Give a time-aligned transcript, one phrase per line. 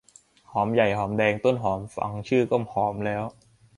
[0.51, 3.23] หอมใหญ่ หอมแดง ต้นหอม ฟังชื่อก็หอมแล้ว